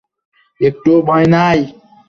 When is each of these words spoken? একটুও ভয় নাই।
একটুও 0.61 0.99
ভয় 1.01 1.27
নাই। 1.27 1.59